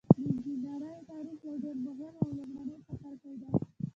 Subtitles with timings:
[0.25, 3.49] د انجنیری تاریخ یو ډیر مهم او لومړنی څپرکی دی.